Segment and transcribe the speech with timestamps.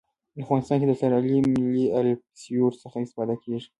[0.35, 3.67] په افغانستان کې د اسټرلیایي ملي الپسویډ څخه استفاده کیږي